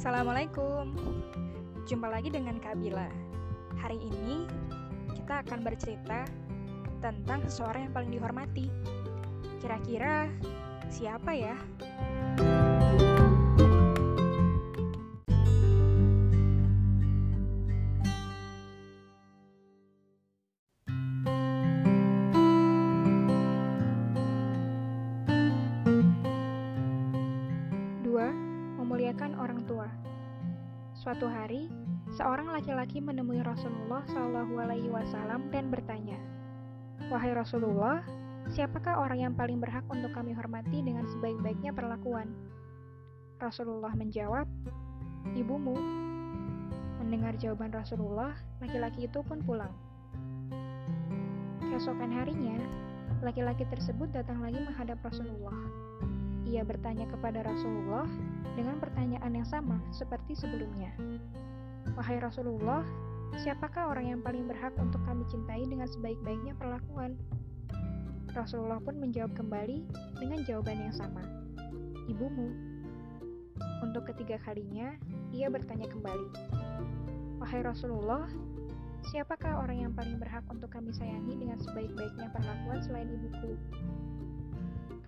[0.00, 0.96] Assalamualaikum.
[1.84, 3.04] Jumpa lagi dengan Kak Bila.
[3.84, 4.48] Hari ini
[5.12, 6.24] kita akan bercerita
[7.04, 8.72] tentang seseorang yang paling dihormati.
[9.60, 10.24] Kira-kira
[10.88, 11.52] siapa ya?
[12.40, 12.59] Dua,
[29.10, 29.90] memuliakan orang tua.
[30.94, 31.66] Suatu hari,
[32.14, 36.14] seorang laki-laki menemui Rasulullah Shallallahu Alaihi Wasallam dan bertanya,
[37.10, 38.06] "Wahai Rasulullah,
[38.54, 42.30] siapakah orang yang paling berhak untuk kami hormati dengan sebaik-baiknya perlakuan?"
[43.42, 44.46] Rasulullah menjawab,
[45.34, 45.74] "Ibumu."
[47.02, 49.74] Mendengar jawaban Rasulullah, laki-laki itu pun pulang.
[51.66, 52.62] Keesokan harinya,
[53.26, 55.58] laki-laki tersebut datang lagi menghadap Rasulullah.
[56.50, 58.10] Ia bertanya kepada Rasulullah
[58.58, 60.90] dengan pertanyaan yang sama seperti sebelumnya.
[61.94, 62.82] Wahai Rasulullah,
[63.38, 67.14] siapakah orang yang paling berhak untuk kami cintai dengan sebaik-baiknya perlakuan?
[68.34, 69.86] Rasulullah pun menjawab kembali
[70.18, 71.22] dengan jawaban yang sama.
[72.10, 72.50] Ibumu.
[73.86, 74.98] Untuk ketiga kalinya,
[75.30, 76.28] ia bertanya kembali.
[77.38, 78.26] Wahai Rasulullah,
[79.14, 83.54] siapakah orang yang paling berhak untuk kami sayangi dengan sebaik-baiknya perlakuan selain ibuku?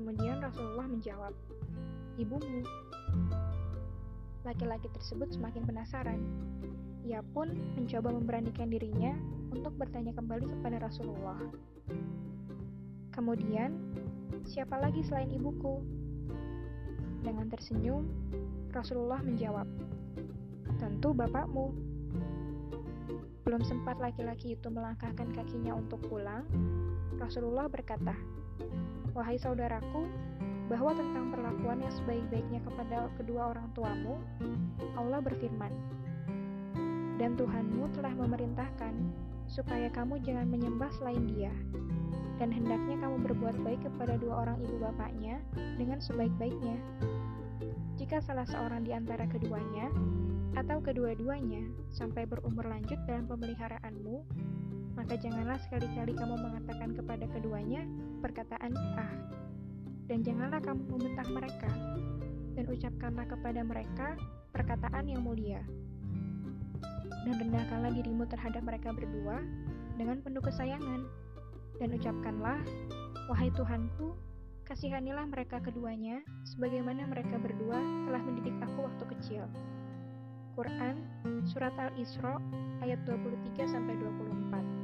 [0.00, 1.36] Kemudian Rasulullah menjawab,
[2.16, 2.64] "Ibumu."
[4.48, 6.16] Laki-laki tersebut semakin penasaran.
[7.04, 9.12] Ia pun mencoba memberanikan dirinya
[9.52, 11.36] untuk bertanya kembali kepada Rasulullah.
[13.12, 13.76] Kemudian,
[14.48, 15.84] siapa lagi selain ibuku?
[17.20, 18.08] Dengan tersenyum,
[18.72, 19.68] Rasulullah menjawab,
[20.80, 21.76] "Tentu bapakmu."
[23.44, 26.46] Belum sempat laki-laki itu melangkahkan kakinya untuk pulang,
[27.20, 28.16] Rasulullah berkata,
[29.12, 30.06] Wahai saudaraku,
[30.70, 34.22] bahwa tentang perlakuan yang sebaik-baiknya kepada kedua orang tuamu,
[34.94, 35.74] Allah berfirman,
[37.18, 38.94] Dan Tuhanmu telah memerintahkan
[39.50, 41.50] supaya kamu jangan menyembah selain dia,
[42.38, 45.42] dan hendaknya kamu berbuat baik kepada dua orang ibu bapaknya
[45.74, 46.78] dengan sebaik-baiknya.
[47.98, 49.90] Jika salah seorang di antara keduanya,
[50.58, 51.62] atau kedua-duanya,
[51.94, 54.26] sampai berumur lanjut dalam pemeliharaanmu,
[54.98, 57.86] maka janganlah sekali-kali kamu mengatakan kepada keduanya
[58.18, 59.14] perkataan "ah",
[60.10, 61.70] dan janganlah kamu membentak mereka,
[62.58, 64.18] dan ucapkanlah kepada mereka
[64.50, 65.62] perkataan yang mulia.
[67.24, 69.44] Dan rendahkanlah dirimu terhadap mereka berdua
[69.94, 71.06] dengan penuh kesayangan,
[71.78, 72.58] dan ucapkanlah,
[73.30, 74.18] Wahai Tuhanku,
[74.66, 77.78] kasihanilah mereka keduanya, sebagaimana mereka berdua
[78.10, 79.42] telah mendidik aku waktu kecil.
[80.58, 80.96] Quran,
[81.46, 82.36] Surat Al-Isra,
[82.82, 84.80] ayat 23-24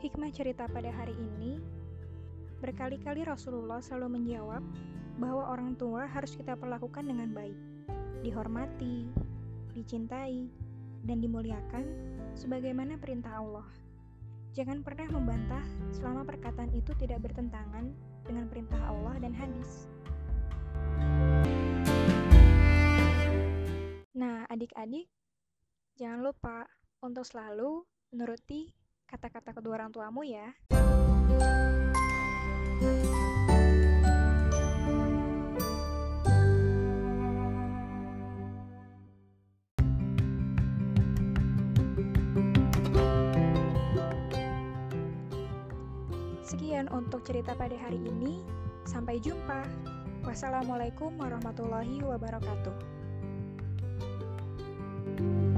[0.00, 1.60] Hikmah cerita pada hari ini,
[2.64, 4.64] berkali-kali Rasulullah selalu menjawab
[5.20, 7.56] bahwa orang tua harus kita perlakukan dengan baik,
[8.24, 9.04] dihormati,
[9.76, 10.48] dicintai,
[11.04, 11.84] dan dimuliakan
[12.32, 13.68] sebagaimana perintah Allah.
[14.50, 15.62] Jangan pernah membantah
[15.94, 17.94] selama perkataan itu tidak bertentangan
[18.26, 19.86] dengan perintah Allah dan hadis.
[24.10, 25.06] Nah, adik-adik,
[25.94, 26.66] jangan lupa
[26.98, 28.74] untuk selalu menuruti
[29.06, 30.50] kata-kata kedua orang tuamu ya.
[46.80, 48.40] sekian untuk cerita pada hari ini.
[48.88, 49.68] Sampai jumpa.
[50.24, 52.72] Wassalamualaikum warahmatullahi wabarakatuh.
[55.10, 55.49] thank you